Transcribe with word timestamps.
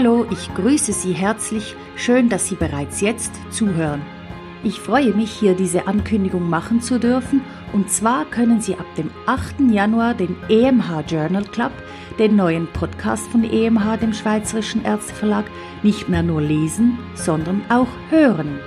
Hallo, 0.00 0.24
ich 0.30 0.54
grüße 0.54 0.92
Sie 0.92 1.12
herzlich. 1.12 1.74
Schön, 1.96 2.28
dass 2.28 2.46
Sie 2.46 2.54
bereits 2.54 3.00
jetzt 3.00 3.32
zuhören. 3.50 4.00
Ich 4.62 4.78
freue 4.78 5.12
mich, 5.12 5.32
hier 5.32 5.54
diese 5.54 5.88
Ankündigung 5.88 6.48
machen 6.48 6.80
zu 6.80 7.00
dürfen. 7.00 7.40
Und 7.72 7.90
zwar 7.90 8.24
können 8.26 8.60
Sie 8.60 8.76
ab 8.76 8.86
dem 8.96 9.10
8. 9.26 9.56
Januar 9.72 10.14
den 10.14 10.36
EMH 10.48 11.00
Journal 11.08 11.42
Club, 11.46 11.72
den 12.20 12.36
neuen 12.36 12.68
Podcast 12.68 13.26
von 13.26 13.42
EMH, 13.42 13.96
dem 13.96 14.12
Schweizerischen 14.12 14.84
Ärzteverlag, 14.84 15.46
nicht 15.82 16.08
mehr 16.08 16.22
nur 16.22 16.42
lesen, 16.42 16.96
sondern 17.16 17.62
auch 17.68 17.88
hören. 18.08 18.60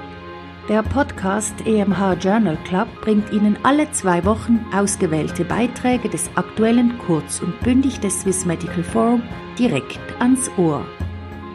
Der 0.68 0.84
Podcast 0.84 1.56
EMH 1.66 2.16
Journal 2.20 2.58
Club 2.66 2.90
bringt 3.00 3.32
Ihnen 3.32 3.56
alle 3.64 3.90
zwei 3.94 4.26
Wochen 4.26 4.66
ausgewählte 4.76 5.46
Beiträge 5.46 6.10
des 6.10 6.30
aktuellen 6.36 6.98
Kurz- 6.98 7.40
und 7.40 7.58
Bündig 7.62 8.02
des 8.02 8.20
Swiss 8.20 8.46
Medical 8.46 8.84
Forum 8.84 9.24
direkt 9.58 10.02
ans 10.20 10.52
Ohr. 10.58 10.86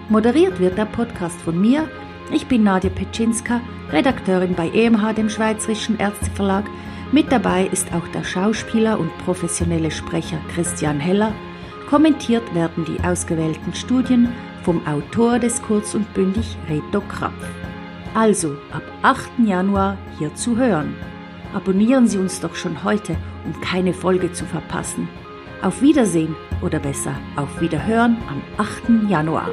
Moderiert 0.08 0.60
wird 0.60 0.78
der 0.78 0.84
Podcast 0.84 1.40
von 1.40 1.60
mir. 1.60 1.88
Ich 2.30 2.46
bin 2.46 2.62
Nadja 2.62 2.90
Petschinska, 2.90 3.60
Redakteurin 3.90 4.54
bei 4.54 4.68
EMH, 4.68 5.14
dem 5.14 5.28
Schweizerischen 5.28 5.98
Ärzteverlag. 5.98 6.64
Mit 7.10 7.32
dabei 7.32 7.66
ist 7.72 7.92
auch 7.92 8.06
der 8.14 8.22
Schauspieler 8.22 9.00
und 9.00 9.10
professionelle 9.24 9.90
Sprecher 9.90 10.38
Christian 10.54 11.00
Heller. 11.00 11.32
Kommentiert 11.90 12.54
werden 12.54 12.84
die 12.84 13.02
ausgewählten 13.04 13.74
Studien 13.74 14.28
vom 14.62 14.80
Autor 14.86 15.40
des 15.40 15.60
Kurz 15.60 15.96
und 15.96 16.12
Bündig 16.14 16.56
Reto 16.68 17.00
Krapf. 17.00 17.44
Also 18.14 18.52
ab 18.72 18.84
8. 19.02 19.28
Januar 19.44 19.98
hier 20.20 20.32
zu 20.36 20.56
hören. 20.56 20.94
Abonnieren 21.52 22.06
Sie 22.06 22.18
uns 22.18 22.40
doch 22.40 22.54
schon 22.54 22.84
heute, 22.84 23.16
um 23.44 23.60
keine 23.60 23.92
Folge 23.92 24.32
zu 24.32 24.44
verpassen. 24.44 25.08
Auf 25.62 25.82
Wiedersehen 25.82 26.36
oder 26.62 26.78
besser 26.78 27.14
auf 27.34 27.60
Wiederhören 27.60 28.16
am 28.28 28.40
8. 28.56 29.10
Januar. 29.10 29.50